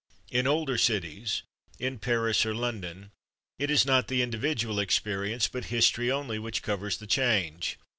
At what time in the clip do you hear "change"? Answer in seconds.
7.05-7.77